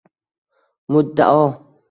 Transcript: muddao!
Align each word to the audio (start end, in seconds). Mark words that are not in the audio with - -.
muddao! 0.95 1.43